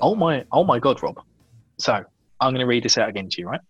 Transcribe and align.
Oh 0.00 0.14
my, 0.14 0.44
oh 0.52 0.64
my 0.64 0.78
God, 0.78 1.02
Rob. 1.02 1.20
So 1.78 1.92
I'm 2.40 2.52
going 2.52 2.60
to 2.60 2.66
read 2.66 2.84
this 2.84 2.98
out 2.98 3.08
again 3.08 3.28
to 3.30 3.40
you, 3.40 3.48
right? 3.48 3.60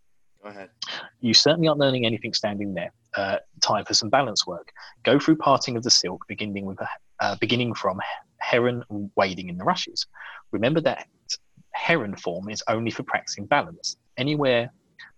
Go 0.43 0.51
ahead. 0.51 0.71
You 1.21 1.35
certainly 1.35 1.69
aren't 1.69 1.81
learning 1.81 2.07
anything 2.07 2.33
standing 2.33 2.75
there. 2.75 2.93
Uh, 3.17 3.39
time 3.61 3.85
for 3.85 3.95
some 3.95 4.09
balance 4.09 4.47
work. 4.47 4.71
Go 5.03 5.19
through 5.19 5.37
parting 5.37 5.77
of 5.77 5.83
the 5.83 5.91
silk, 5.91 6.25
beginning 6.29 6.67
with 6.67 6.79
uh, 7.21 7.37
beginning 7.37 7.75
from 7.75 8.01
heron 8.39 8.85
wading 9.17 9.49
in 9.49 9.59
the 9.59 9.65
rushes. 9.65 10.07
Remember 10.53 10.81
that 10.83 11.07
heron 11.73 12.17
form 12.17 12.49
is 12.49 12.63
only 12.69 12.91
for 12.91 13.03
practicing 13.03 13.47
balance. 13.47 13.97
Anywhere 14.17 14.73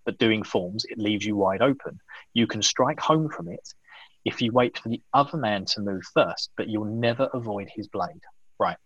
but 0.04 0.18
doing 0.18 0.42
forms, 0.42 0.84
it 0.88 0.98
leaves 0.98 1.24
you 1.24 1.36
wide 1.36 1.62
open. 1.62 2.00
You 2.32 2.46
can 2.46 2.62
strike 2.62 3.00
home 3.00 3.28
from 3.28 3.48
it 3.48 3.74
if 4.24 4.40
you 4.40 4.52
wait 4.52 4.78
for 4.78 4.88
the 4.88 5.02
other 5.12 5.36
man 5.36 5.64
to 5.66 5.80
move 5.80 6.02
first, 6.14 6.50
but 6.56 6.68
you'll 6.68 6.84
never 6.84 7.28
avoid 7.34 7.68
his 7.74 7.88
blade. 7.88 8.22
Right. 8.58 8.76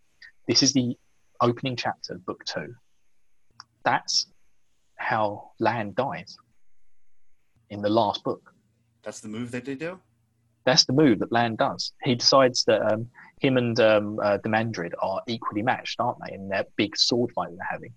This 0.49 0.63
is 0.63 0.73
the 0.73 0.97
opening 1.45 1.77
chapter 1.77 2.15
of 2.15 2.25
book 2.25 2.43
two. 2.45 2.75
That's 3.85 4.27
how 4.97 5.51
Lan 5.61 5.93
dies 5.95 6.37
in 7.69 7.83
the 7.83 7.91
last 7.91 8.25
book. 8.25 8.55
That's 9.03 9.21
the 9.21 9.29
move 9.29 9.51
that 9.51 9.67
they 9.67 9.75
do? 9.75 10.01
That's 10.65 10.87
the 10.87 10.95
move 10.95 11.19
that 11.19 11.31
Lan 11.31 11.57
does. 11.57 11.93
He 12.03 12.15
decides 12.15 12.65
that 12.65 12.81
um, 12.91 13.09
him 13.41 13.59
and 13.59 13.79
um, 13.79 14.19
uh, 14.23 14.39
are 15.03 15.23
equally 15.27 15.63
matched, 15.63 16.01
aren't 16.01 16.19
they, 16.27 16.35
in 16.35 16.49
their 16.49 16.65
big 16.77 16.97
sword 16.97 17.31
fight 17.33 17.51
they're 17.51 17.69
having. 17.71 17.93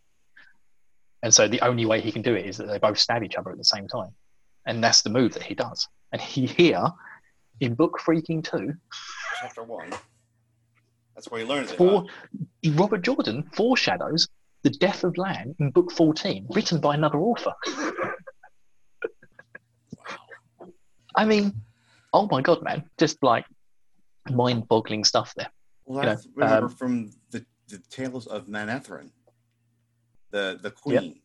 And 1.24 1.34
so 1.34 1.48
the 1.48 1.62
only 1.62 1.86
way 1.86 2.02
he 2.02 2.12
can 2.12 2.22
do 2.22 2.36
it 2.36 2.46
is 2.46 2.58
that 2.58 2.68
they 2.68 2.78
both 2.78 3.00
stab 3.00 3.24
each 3.24 3.36
other 3.36 3.52
at 3.52 3.58
the 3.58 3.64
same 3.64 3.88
time. 3.88 4.12
And 4.66 4.84
that's 4.84 5.02
the 5.02 5.10
move 5.10 5.34
that 5.36 5.44
he 5.44 5.56
does. 5.56 5.88
And 6.12 6.22
he 6.22 6.46
here, 6.46 6.84
in 7.62 7.74
Book 7.74 7.98
Freaking 8.06 8.44
2, 8.44 8.74
Chapter 9.40 9.64
1, 9.64 9.94
that's 11.18 11.32
where 11.32 11.42
he 11.42 11.48
learns 11.48 11.72
it. 11.72 11.78
for 11.78 12.06
huh? 12.36 12.74
Robert 12.76 13.02
Jordan 13.02 13.50
foreshadows 13.52 14.28
the 14.62 14.70
death 14.70 15.04
of 15.04 15.18
Lan 15.18 15.56
in 15.60 15.72
Book 15.72 15.92
14, 15.92 16.46
written 16.50 16.80
by 16.80 16.94
another 16.94 17.18
author. 17.18 17.54
I 21.16 21.26
mean, 21.26 21.54
oh 22.14 22.28
my 22.30 22.42
God, 22.44 22.62
man. 22.62 22.84
Just 23.00 23.24
like 23.24 23.46
mind 24.30 24.68
boggling 24.68 25.04
stuff 25.04 25.34
there. 25.36 25.50
Well, 25.86 26.04
you 26.04 26.12
know, 26.12 26.18
remember 26.36 26.68
um, 26.68 26.76
from 26.76 27.12
the, 27.32 27.44
the 27.68 27.80
Tales 27.90 28.28
of 28.28 28.46
Manetheren, 28.46 29.10
the, 30.30 30.60
the 30.62 30.70
Queen. 30.70 31.20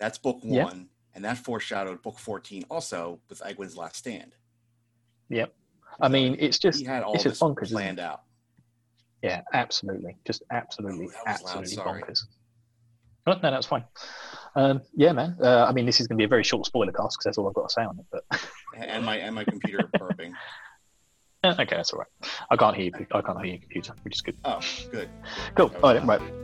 That's 0.00 0.18
book 0.18 0.38
one. 0.42 0.52
Yep. 0.54 0.76
And 1.14 1.24
that 1.24 1.38
foreshadowed 1.38 2.02
book 2.02 2.18
14 2.18 2.64
also 2.68 3.20
with 3.28 3.40
Egwene's 3.42 3.76
Last 3.76 3.94
Stand. 3.94 4.34
Yep. 5.28 5.54
I 6.00 6.08
mean, 6.08 6.36
it's 6.40 6.58
just 6.58 6.80
he 6.80 6.84
had 6.84 7.04
all 7.04 7.14
it's 7.14 7.22
just 7.22 7.40
bonkers. 7.40 7.70
planned 7.70 8.00
out. 8.00 8.22
Yeah, 9.22 9.42
absolutely. 9.52 10.16
Just 10.26 10.42
absolutely, 10.50 11.06
loud, 11.06 11.14
absolutely 11.26 11.76
bonkers. 11.76 12.20
Oh, 13.26 13.32
no, 13.42 13.50
that's 13.50 13.66
fine. 13.66 13.84
Um, 14.54 14.80
yeah, 14.94 15.12
man. 15.12 15.36
Uh, 15.42 15.66
I 15.68 15.72
mean, 15.72 15.86
this 15.86 16.00
is 16.00 16.06
going 16.06 16.16
to 16.16 16.20
be 16.20 16.24
a 16.24 16.28
very 16.28 16.44
short 16.44 16.66
spoiler 16.66 16.92
cast 16.92 17.16
because 17.18 17.24
that's 17.24 17.38
all 17.38 17.48
I've 17.48 17.54
got 17.54 17.68
to 17.68 17.72
say 17.72 17.82
on 17.82 17.98
it. 17.98 18.06
But 18.10 18.24
And 18.76 19.04
my 19.04 19.16
and 19.16 19.34
my 19.34 19.44
computer 19.44 19.88
burping. 19.98 20.32
okay, 21.44 21.66
that's 21.70 21.92
all 21.92 22.00
right. 22.00 22.30
I 22.50 22.56
can't 22.56 22.76
hear 22.76 22.86
you. 22.86 23.06
I 23.12 23.20
can't 23.20 23.38
hear 23.38 23.54
your 23.54 23.60
computer, 23.60 23.94
which 24.02 24.14
is 24.14 24.22
good. 24.22 24.36
Oh, 24.44 24.60
good. 24.90 25.08
Cool. 25.56 25.72
All 25.82 25.94
right, 25.94 26.04
right. 26.04 26.37